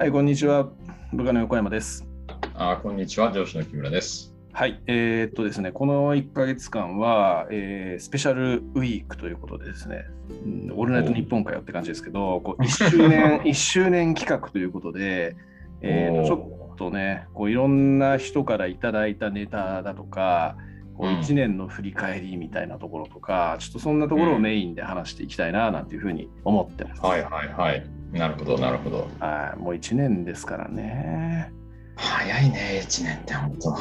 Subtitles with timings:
[0.00, 0.66] はい、こんにちは。
[1.12, 2.06] 部下の横山です。
[2.54, 4.34] あこんにちは、上司の木村です。
[4.50, 10.06] はい、えーっとですね、この1ヶ月間は、えースペシャルウィークということでですね、
[10.46, 15.36] うんオールナイトニッポンかよって感じですけど、こう1周年、 1周年企画ということで、
[15.82, 20.56] えーちょっとね、こういろんな人からいただいたネタだとか、
[21.00, 27.00] こううん1年の振り返りみたいなところとか、ちょっとそんなところをメインで話していきたいななんていうふうに思ってます。
[27.00, 27.86] はいはいはい。
[28.12, 29.08] なるほど、なるほど。
[29.18, 31.52] はい、もう1年ですからね。
[31.96, 33.76] 早いね、1年って本当。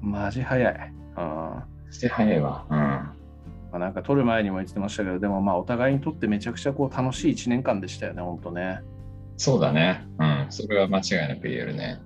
[0.00, 0.92] マジ早い。
[1.16, 2.64] うんして早いわ。
[2.70, 2.78] うん。
[2.78, 3.16] ま
[3.72, 8.80] あ、なんか撮る前にも言ってましたけど、でもまあお互いにとってめちゃくちゃこう楽しい1年間でしたよね、本当ね。
[9.36, 10.06] そうだね。
[10.18, 10.46] うん。
[10.50, 11.98] それは間違いなく言えるね。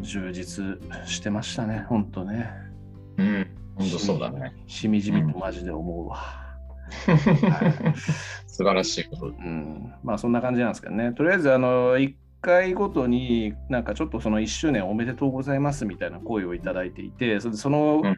[0.00, 2.50] 充実してましたね、本当ね。
[3.18, 3.26] うん。
[3.26, 3.46] うん。
[3.76, 4.54] 本当そうだね。
[4.66, 6.44] しみじみとマジで思うわ。
[8.46, 9.26] 素晴らしいこと。
[9.26, 11.12] うん、まあそんな感じなんですけどね。
[11.12, 18.16] とりあえず、あの、1回ごとになんかちょっとその1周年おめでとうございますみたいな声をいただいていて、それでそのうん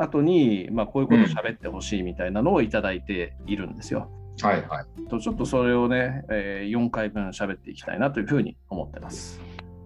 [0.00, 4.08] 後に、まあこういうこと喋ってほしいみたいなのをいただいているんですよ。
[4.40, 5.08] はいはい。
[5.08, 9.40] とちょっとそれをね、えー4回分喋っていきたいなというふうに思ってます。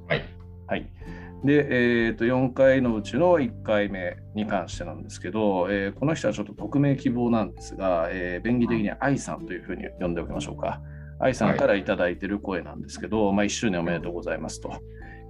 [0.08, 0.24] はい。
[0.66, 0.86] はい。
[1.44, 10.80] で、えーと、4回のうちの1回目に関してなんですけど、えーこの人はちょっと匿名希望なんですが、えー便宜的に愛さんというふうに呼んでおきましょうか。
[11.18, 14.72] 愛さんからいただいている声なんですけど、まあ、1周年おめでとうございますと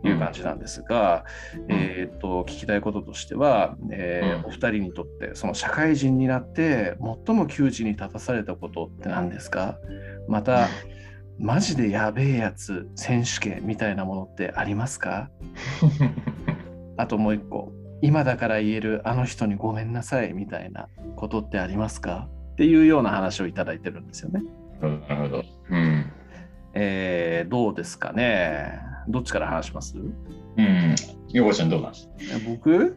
[0.04, 1.24] いう感じなんですが、
[1.68, 4.46] えーと、聞きたいこととしては、えーうん。
[4.46, 6.96] お二人にとって、その社会人になって
[7.26, 9.78] 最も窮地に立たされたことって何ですか？
[10.28, 10.68] また、
[11.38, 15.30] マジでやべえやつ選手権みたいなものってありますか？
[16.96, 22.28] あともう一個、今だから言えるあの人にごめんなさいみたいなことってありますか？
[22.52, 24.42] っていうような話をいただいてるんですよね。
[24.80, 25.44] なるほど。
[25.70, 26.12] うん。
[26.74, 28.78] えーどうですかね？
[29.08, 29.96] どっちから話します？
[29.98, 30.94] うん。
[31.32, 31.92] よこちゃんどうなん
[32.46, 32.96] 僕？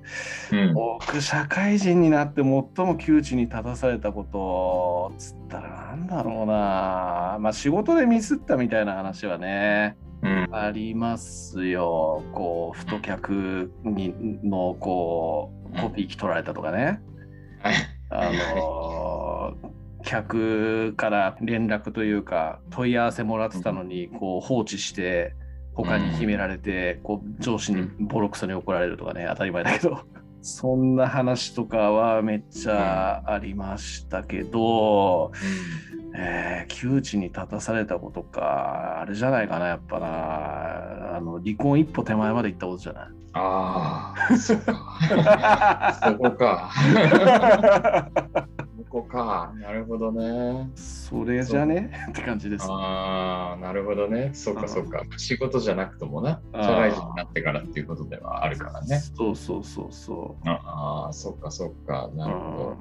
[0.52, 0.74] うん。
[0.74, 10.05] 僕、社会人になって最も窮地に立たされたことつったらなんだろうなまあ仕事でミスったみたいな話はねうん。
[10.52, 12.24] ありますよ。
[12.34, 14.14] こう、太客に
[14.44, 17.02] のこうコピー機取られたとかね。
[17.62, 17.76] はい。
[18.10, 25.34] あのー客から連絡というか問い合わせもらってたのにこう放置して
[25.74, 30.06] 他に決められてこう上司にボロクソに怒られるとかね当たり前だけど
[30.42, 35.32] そんな話とかはめっちゃありましたけど、
[36.18, 46.72] えー窮地に立たされたことかあれじゃないかなやっぱなあの離婚一歩手前まで行ったことじゃないああ、 そこか。
[48.78, 49.52] そこか。
[49.60, 50.70] なるほどね。
[50.76, 51.92] それじゃね？
[52.12, 52.66] って感じです。
[52.70, 54.30] ああ、なるほどね。
[54.34, 55.04] そうかそうか。
[55.18, 59.00] 仕事じゃなくともな、社会人になってからっていうことではあるからね。
[59.00, 62.10] そうそうそうそああ、そっかそっか。
[62.14, 62.16] う。
[62.16, 62.78] なるほど。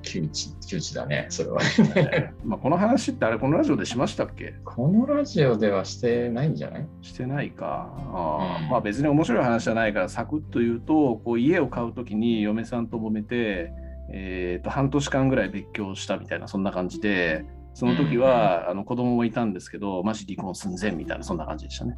[0.00, 1.60] うん窮地、窮地だね、それは。
[2.44, 4.54] まあこの話ってあれこのラジオでしましたっけ？
[4.64, 6.86] このラジオではしてないんじゃない？
[7.02, 7.92] してないか。
[8.12, 13.72] あーうんまあ別に面白い話じゃないからサクッと言うとこう家を買うときに嫁さんと揉めて、
[14.12, 17.44] えーと半年間ぐらい別居したみたいなそんな感じで
[17.74, 21.96] その時は、あの子供もいたんですけどマジ離婚寸前みたいなそんな感じでしたね。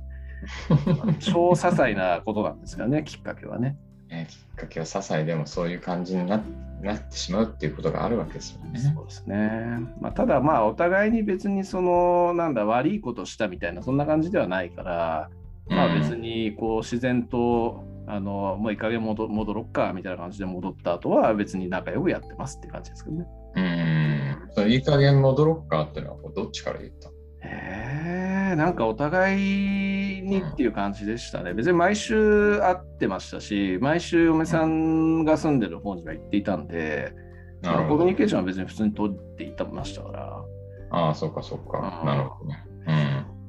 [1.20, 3.76] 超些細なことなんですよねきっかけはね。
[4.12, 6.40] ねきっかけは些細でもそういう感じにな
[6.82, 8.78] なってしまうっていうことがあるわけですよね。
[8.78, 9.78] そうですね。
[10.00, 15.30] まあ、ただまあお互いに別にそのなんだ悪いことしたみたいなそんな感じではないから、
[15.68, 23.26] まあ別にこう自然とあのもういい加減戻戻ろっかみたいな感じで戻った後は別に仲良くやってますって感じですけどね。
[23.54, 24.48] うん。
[24.50, 27.10] そのいい加減戻ろっかっていうのはどっちから言った
[27.46, 29.91] へえなんかお互い
[30.34, 31.54] にっていう感じでしたね。
[31.54, 37.14] 別に毎週会ってましたし、毎週嫁さんが住んでる方には行っていたんで、
[37.62, 38.16] なるほどコミュニ。
[38.16, 40.44] ケーションは別に普通に取っていたましたから。
[40.90, 42.04] ああ、そうかそうかう。
[42.04, 42.64] んなるほどね。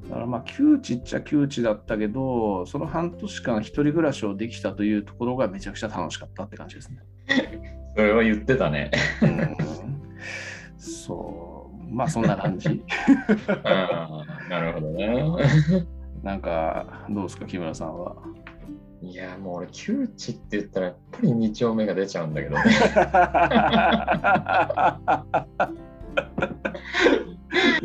[0.02, 0.08] うん。
[0.08, 6.98] だからまあ窮地っちゃ窮地だったけど、その半年間一人暮らしをできたというところがめちゃくちゃ楽しかったって感じですね。
[7.96, 8.90] それは言ってたね。
[9.22, 9.56] うん
[10.76, 12.68] そう、まあそんな感じ。
[14.50, 15.24] なるほどね。
[16.24, 18.16] なんかどうですか、木村さんは？
[19.02, 22.64] いや、もう俺、窮地って言ったらやっぱり2丁目が出ちゃうんだけどね。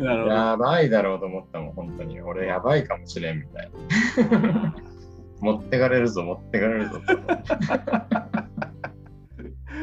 [0.00, 2.18] やばいだろうと思ったもん、本当に。
[2.22, 3.70] 俺、やばいかもしれんみたい
[4.40, 4.74] な。
[5.40, 7.00] 持ってかれるぞ、持ってかれるぞと。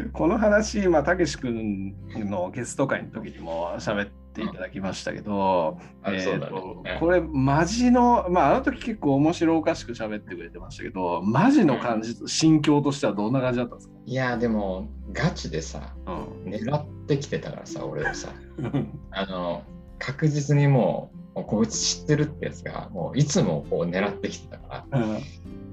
[0.14, 6.48] この話、まあ、たけし君のゲスト会の時にも喋っていただきましたけど、あえーね。
[6.48, 13.94] とこれ、マジの、まあ、あの時結構面白おかしく喋ってくれてましたけど、マジの感じ、心境としてはどんな感じだったんですか？
[14.06, 16.12] いや、でも、ガチでさ、う
[16.50, 16.52] ん。
[16.52, 18.30] 狙ってきてたからさ、俺をさ、
[19.12, 19.64] あの、
[20.00, 25.16] 確実にもう、こいつ知ってるってやつが、もういつもこう狙ってきてたから、うん。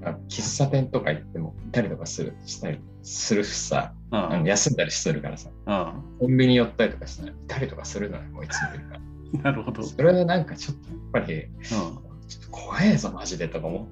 [0.06, 9.00] あ喫茶店とか行ってもいたりとかするしたりするしさ、うんあの休んだりするからさ、うんコンビニ寄ったりとかしたらいたりとかするのよ、もういつもいるから。
[9.42, 9.82] なるほど。
[9.82, 13.88] それはなんかちょっとやっぱり、うちょっと怖えぞ、マジでとか思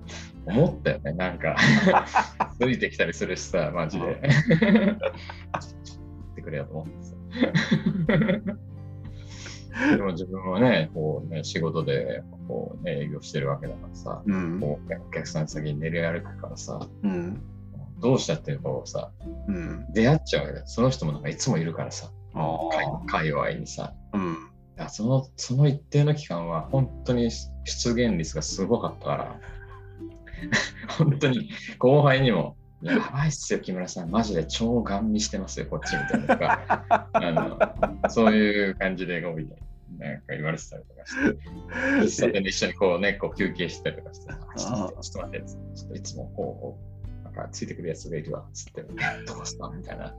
[0.47, 1.57] 思ったよね、なんか。
[2.61, 4.05] ついてきたりするしさ、マジで。
[4.05, 5.73] ちょっと待
[6.33, 7.15] ってくれよと思ってさ。
[9.97, 14.31] でも自分はね、こうね、仕事でこう、ね、営業してるわけだからさ、ん。
[14.31, 14.61] うん。
[14.61, 17.43] こうお客さん先に練り歩くからさ、うん。
[18.03, 19.11] どうしたっていうこうさ、
[19.49, 19.87] うん。
[19.93, 20.67] 出会っちゃうわけだよ。
[20.67, 22.59] その人もなんかいつもいるからさ、あ
[23.07, 23.95] 界界隈にさ。
[24.13, 24.19] あ。
[24.19, 24.37] うん。
[24.89, 29.41] そのその一定の期間は本当に出現率がすごかったから、
[30.99, 37.31] 本当に後輩にも、やばいっすよ、木村さん、マジで超ガン見してますよ、こっちみたいなとか、 あ
[38.03, 41.39] のそういう感じでこうみたいななんか言われてたりとかして、
[42.01, 46.92] 喫茶店で一緒にこうね、こう休憩したりとかして、あちょっと待って、ちょっといつもこうこう、
[47.35, 50.17] なんかついてくるやつがいるわ、つって、どうしたみたいなって。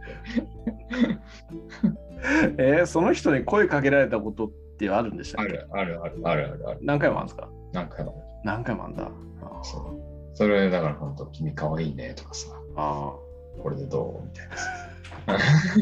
[2.57, 5.51] えーその人に声かけられたことってあるんでしたっけ？
[5.54, 6.80] あるあるあるあるあるある。
[6.81, 7.50] 何回もあるんですか？
[7.74, 9.04] なんかあの何回もあるんだ。
[9.44, 10.36] あそう。
[10.36, 13.13] それだから本当、君かわいいねとかさ、あ
[13.62, 14.25] これでどう？
[14.25, 14.50] みたい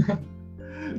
[0.07, 0.19] な。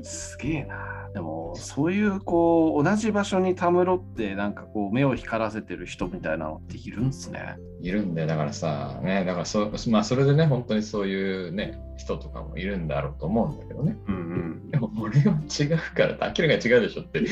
[0.03, 1.11] すげえな。
[1.15, 7.56] でも、そういう、こう、同じ場所にたむろって、なんかこう、目を光らせてる人みたいなのっているんですね。
[7.81, 13.97] いるんで、だからさ、ね、だからそ,、まあ、それでね、本当にそういうね、人とかもいるんだろうと思うんだけどね。
[14.09, 17.23] うんでも俺は違うから、明らかに違うでしょって、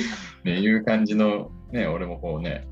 [0.44, 2.68] ね、いう感じの、ね、俺もこうね、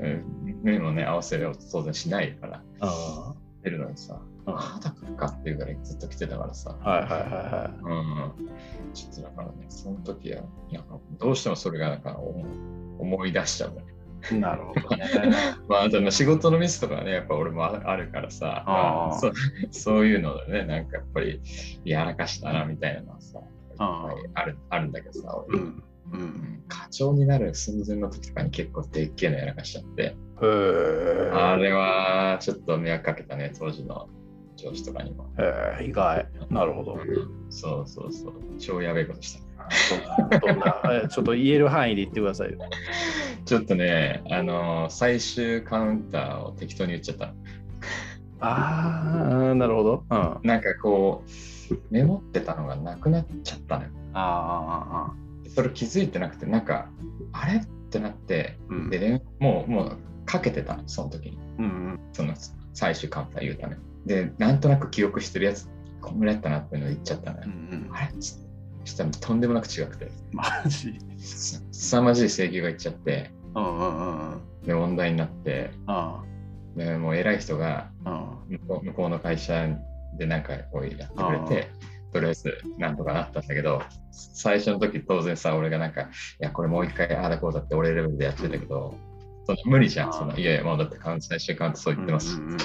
[0.00, 0.24] うん。
[0.62, 3.34] 目もね、合わせるようと当然しないから、あ。
[3.62, 4.20] 出るのにさ、
[4.56, 4.74] あ。
[4.74, 10.84] まだ来るかっていうぐらいずっと来てたからさ、はいはいはうん、ちょっとだからね、その時は、いや
[11.18, 12.44] どうしてもそれがなんか思
[12.98, 13.84] 思い出しちゃうね。
[14.30, 14.40] いはい。
[14.40, 15.06] なるほどね。
[15.68, 19.32] まあ、あとまあ仕事のミスとかはね、やっぱ俺もああるからさ、あそう
[19.70, 21.40] そういうのでね、なんかやっぱり
[21.84, 23.40] やらかしたなみたいなのはさ、
[23.78, 25.64] ああるあるんだけどさ、俺うん。
[25.64, 25.82] う。
[26.12, 30.16] うんん課長になる寸前の時とかに結構でっけえのやらかしちゃって。
[30.42, 34.08] あれはちょっと迷惑かけたね、当時の
[34.62, 35.24] 上司とかにも。
[35.38, 36.26] へえ、意外。
[36.50, 36.98] なるほど。
[37.50, 40.38] そうそうそう、超やべえことした。
[40.38, 42.58] どんな、えちょっと言える範囲で言ってくださいよ。
[43.44, 47.34] ちょっとね、あのー最終カウンターを適当に言っちゃった。
[48.40, 50.04] ああ、なるほど。
[50.10, 50.16] うん。
[50.16, 51.24] あなんかこ
[51.70, 53.90] う、メモってたのがなくなっちゃったのよ。
[54.14, 55.12] あ、
[55.54, 56.90] それ気づいてなくて、なんか、
[57.32, 57.58] あれ？
[57.58, 58.90] ってなって、うん。
[58.90, 61.38] で、ね、もう、もうかけてたの、その時に。
[61.58, 62.00] うん。
[62.12, 62.34] その
[62.72, 63.76] 最終カウンター言うため。
[64.06, 65.68] で、なんとなく記憶してるやつ、
[66.00, 67.44] こんぐらいやったなっていうのを言っちゃったのよ。
[67.46, 67.90] うん。
[67.92, 68.06] あれ？
[68.06, 68.50] っつって。
[68.84, 70.98] そしたらとんでもなく違くて、マジ。
[71.18, 74.40] す凄まじい請求がいっちゃって、うんうんうんうん。
[74.66, 76.22] で、問題になって、あ
[76.76, 78.38] でもう偉い人があ。
[78.48, 79.68] 向こう向こうの会社
[80.16, 81.70] でなんかこうやってくれて、
[82.12, 83.82] とりあえずなんとかなったんだけど、
[84.12, 86.06] 最初の時当然さ、俺がなんか、い
[86.40, 88.96] や、これもう一回ああだこうだって俺レベルでやってたけど、
[89.44, 90.12] その無理じゃん。
[90.12, 92.58] そのいやいや、もうだって最終カウントそう言ってますし、うんうんうん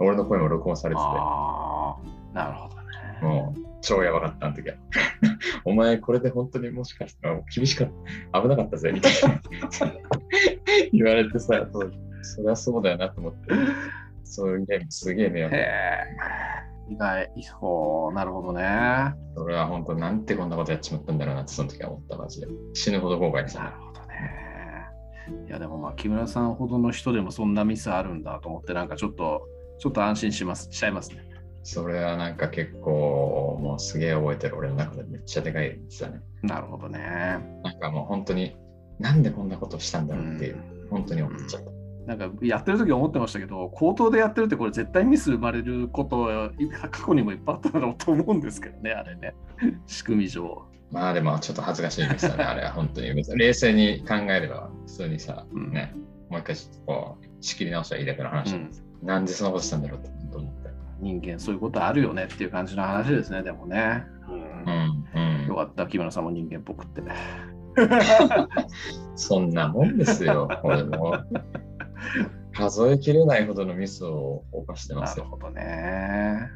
[0.00, 2.34] 俺の声も録音されてて、ああ。
[2.34, 2.82] なるほどね。
[3.22, 4.76] もう超やばかったあの時は。
[5.64, 7.88] お前これで本当にもしかしたら厳しかっ
[8.32, 9.40] た、危なかったぜ、みたいな
[10.92, 11.68] 言われてさ、
[12.22, 13.54] そりゃそうだよなと思って、
[14.24, 15.56] そういうゲームすげえ迷惑。
[16.90, 17.30] 意外。
[17.40, 19.14] そう、なるほどね。
[19.36, 25.46] それは本当なんてこんなことやっちまったんだろうなってその時は思ったマジで死ぬほど後悔したなるほどね。
[25.46, 29.46] いや、でもまあ、木村さんほどの人でもそんなミスあるんだと思って、なんかちょっと、
[29.80, 31.24] ちょっと安心します、しちゃいますね。
[31.62, 37.00] それはなんか結構もうすげえ覚えてる俺の中でめっちゃでかいですだねなるほどね。
[37.64, 38.56] なんかもう本当に
[38.98, 41.70] なんでこんなことしたんだろうっていう、うん本当に思っちゃった、
[42.06, 46.50] なんかやってる時思ってましたけど、口頭でやってるってこれ絶対ミス生まれることは
[46.90, 49.34] 過去にもいっぱいあっただろうと思うんですけどね、あれね。
[49.86, 50.64] 仕組み上。
[50.90, 55.94] まあでもちょっと恥ずかしいですよねあれは本当に冷静に考えれば普通にさ、うんね
[56.28, 64.04] もう一回ちょっとこう仕切り直したらいいだけの話なんです、なんでそんなことしたんだろうって本当思って人間そういうことあるよねっていう感じの話ですね、でもね。
[64.28, 67.02] うんうんうんよかった、木村さんも人間っぽくって。
[69.16, 71.18] そんなもんですよ俺も
[72.52, 75.24] 数えきれないほどのミスを犯してますよ。
[75.24, 76.50] なるほどね。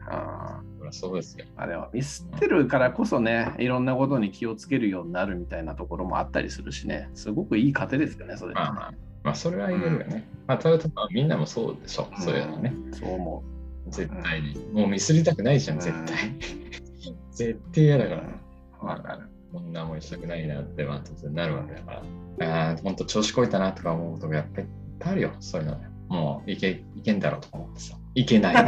[0.79, 1.47] そりゃそうですよ。
[1.57, 10.29] まあでもミスってるからこそね、いろんなことに気をつけるようになるみたいなところもあったりするしね、すごくいい糧ですよね、それ、まあまあ、まあ、それは言えるよね。
[10.47, 12.75] まあ、トヨタはみんなもそうでしょ、そういうのね。
[12.93, 13.43] そう思
[13.89, 14.57] 絶対に。
[14.73, 16.17] もうミスりたくないじゃん、絶対。
[17.33, 18.23] 絶対嫌だから。
[18.83, 18.87] う。
[18.87, 19.29] わかる。
[19.53, 22.03] こんな思いしたくないなって、まあ、突然なるわけだか
[22.39, 22.69] ら。
[22.69, 25.79] ああ、ほんと調子こいたなとか思うことがやっぱりいっぱいあるよ、そういうの。
[26.09, 27.97] もういけいけんだろうとか思ってさ。
[28.15, 28.55] いけない。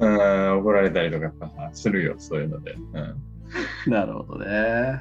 [0.00, 1.30] うん、怒られたりとか
[1.72, 2.72] するよ、そういうので。
[2.72, 3.30] うん
[3.86, 5.00] なるほどね。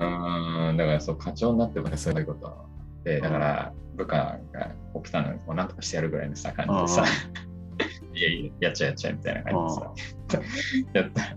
[0.00, 2.68] うん、だからそう、課長になってもね、そういうこと
[3.04, 7.04] で、だから部下が起きたのに、もうなんとかしてやるぐらいのさ、感じでさ、
[8.14, 10.40] いやいや、やっちゃえやっちゃえみたいな感じでさ、
[11.00, 11.36] やったら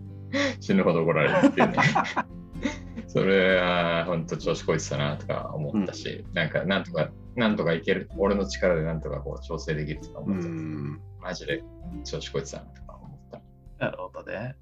[0.59, 1.77] 死ぬほど怒られるっていうね。
[3.07, 11.01] それは本当調子こいてたなとか思ったし、なんかなんとか、なんとかいける、俺の力でなんとかこう調整できるとかう思ってた、ん。
[11.19, 11.63] マジで
[12.05, 13.41] 調子こいてたなとか思った。
[13.85, 14.55] なるほどね。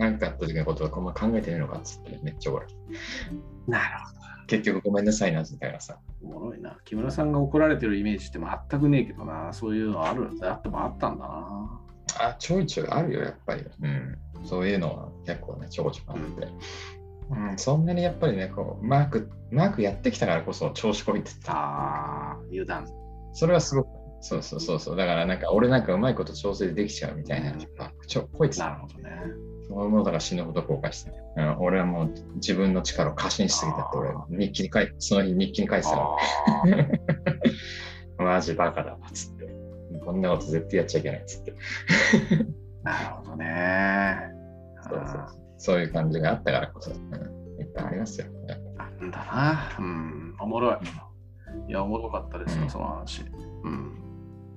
[0.00, 2.78] なんかあった時のことはこんま考えてみるのかっつってめっちゃ怒られる。
[3.68, 3.84] なる
[4.46, 5.98] 結局ごめんなさいなみたいなさ。
[6.22, 6.78] おもろいな。
[6.86, 9.52] 木村さんが怒られてるイメージって全くねえけどな。
[9.52, 10.30] そういうのある。
[10.42, 11.80] あってもあったんだな。
[12.18, 13.66] あ、ちょいちょいあるよ、やっぱり。
[13.82, 14.18] うん。
[14.44, 16.48] そういうのは結構ね、ちょこちょこあって。
[17.30, 21.52] うん、そんなにやっぱりね、こう、マーク、マークやってきたからこそ調子こいてた。
[21.52, 22.86] ああ、油断。
[23.34, 24.96] それはすごく、そうそうそうそう。
[24.96, 27.52] だからなんか、俺なんかうまいこと調整できちゃうみたいな。
[27.52, 27.58] うん
[28.06, 28.66] ちょ、こいてた。
[28.66, 29.10] なるほどね。
[29.68, 31.56] そういうものだから死ぬほど後悔して、うん。
[31.60, 35.96] 俺はもう自分の力を過信しすぎたって、俺、日記に書いて、その日日記に書いてた
[38.22, 39.48] マジバカだわ、つって。
[40.04, 41.54] こんなこと絶対やっちゃいけない、つって。
[42.84, 44.18] あ、なるほどね。
[44.82, 45.26] そうそう
[45.58, 48.26] そういう感じがあったからこそ、うん、いっぱいありますよ。
[48.48, 49.76] やっぱあんだな。
[49.78, 50.76] うん、おもろい。
[51.68, 53.24] いや、おもろかったですよ、うんその話。
[53.64, 54.09] うん。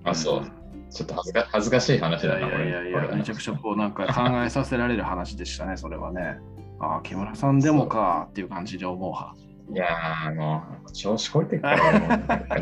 [0.03, 0.51] あ、そう。
[0.91, 6.37] ちょっと恥ずか恥ずかしい話だな、いやいやいや、めちゃくちゃこう、なんか考えさせられる話でしたね、 それはね。
[6.79, 9.33] ああ、木村さんでもかっていう感じで思うは。
[9.71, 12.59] いやー、もう、調子こいてるから、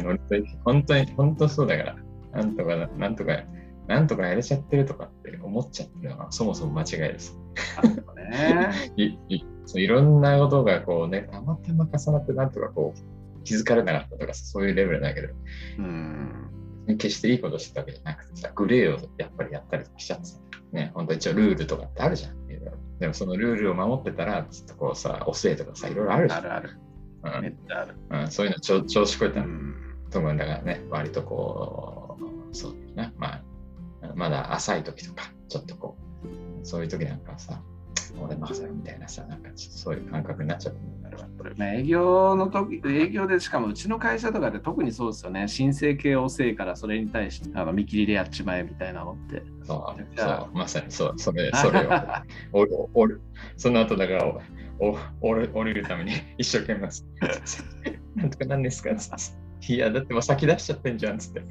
[0.63, 1.95] 本当に、本当そうだから、
[2.33, 3.43] なんとか、なんとか、
[3.87, 7.37] なんとかやれちゃってるとかって思っちゃってるのが、そもそも間違いです。
[8.15, 8.71] ね。
[8.95, 15.29] いいそういろんなことがこうね、たまたま重なって、なんとかこう、気づかれなかったとか、そういうレベルだけど、
[15.79, 16.51] うん。
[16.97, 20.39] 決していいことしてたわけじゃなくてさ、グレーをやっぱりやったりしちゃってさ、
[20.71, 22.41] ね、本当一応ルールとかってあるじゃん。
[23.01, 26.39] でもそのルールを守ってたら、ちょっとこうさ、おせいとかさ、いろいろあるじゃん。
[26.39, 27.41] あるある。
[27.41, 27.95] めっちゃある。
[28.11, 29.75] うんうん、そういうの調調子こいうたん。
[30.11, 32.17] と思うんだからね、割とこ
[32.51, 33.43] う、そうだな、まあ、
[34.13, 35.97] まだ浅い時とか、ちょっとこ
[36.61, 37.59] う、そういう時なんかはさ、
[38.19, 40.75] 俺任せろみたいなさ、なんかそういう感覚になっちゃう
[41.41, 45.47] これまあ営業の時、営業でしかもうちの会社とかで特にそうですよね。
[45.47, 49.41] 申請系遅いからそれに対してあの見切りでやっちまえみたいなのって。
[49.63, 51.89] そう、そう、まさにそう、それ、 それを、
[52.53, 53.21] おる、おる、
[53.57, 54.39] その後だから、お、
[54.79, 56.87] お、おる、降りるために一生懸命。
[58.15, 58.91] なんとかなんですか。
[59.67, 61.41] いや、だってもう先出しちゃってんじゃん、つって。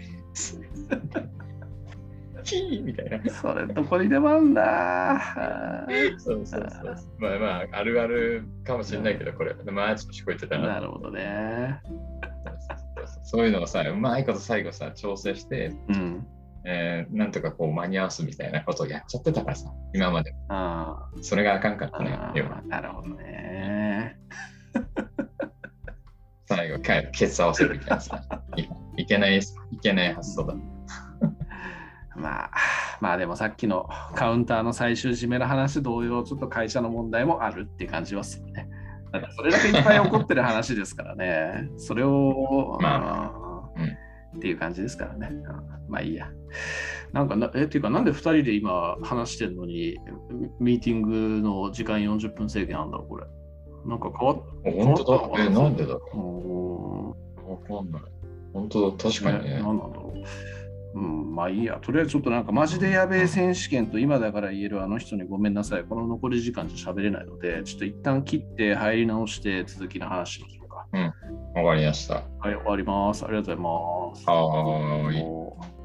[2.45, 3.31] ヒーみたいな。
[3.33, 5.87] それどこにでもあんだ。
[6.19, 6.97] そうそうそう。
[7.19, 10.69] まあまあ、あるあるかもしれないけど、これ、まあ、ちょっと聞こえてたな。
[10.69, 11.81] なるほどね。
[13.25, 16.27] そういうのをさ、うまいこと最後さ、調整して、うん。
[16.65, 20.35] えーなんとかこう間に合わすみたいなことをやっちゃってたからさ、今まで。
[20.49, 22.61] あそれがあかんかったねあ、要は。
[22.67, 24.19] なるほどね。
[26.45, 28.23] 最後、かケツ合わせるみたいなさ。
[28.57, 28.69] い
[29.03, 30.55] いけない、いけない発想だ。
[33.01, 38.69] まあ、まあでもさっきの カウンターの最終締めの話同様、ちょっと会社の問題もあるって感じはするね。
[39.13, 41.69] だってそれだけいっぱい起こってる話ですからね。
[41.79, 43.41] それを、まあ
[44.37, 45.29] っていう感じですからね。
[45.33, 45.43] うん
[45.91, 46.31] まあいいや。
[47.13, 49.99] なんかな、え、っていうか、なんで2人で今話してるのに、
[50.31, 53.27] ミミーティングの時間40分制限あるんだろう、これ。
[53.87, 55.43] なんか変わっ本当だ。
[55.43, 57.51] え、なんでだろう？
[57.51, 58.03] わかんない。
[58.53, 58.97] 本当だ。
[59.11, 59.61] 確かにね。
[59.63, 60.23] 何なんだろう。
[60.95, 61.79] うん、まあいいや。
[61.81, 65.85] とりあえずちょっとなんかマジでやべえ選手権と今だから言えるあの人にごめんなさい。
[65.85, 70.87] この残り時間じゃ喋れないので、ちょっと一旦切って入り直して続きの話しましょうか。
[71.55, 72.15] わかりました。
[72.15, 73.25] はい、終わります。
[73.25, 74.25] ありがとうございます。
[74.29, 75.80] はーい。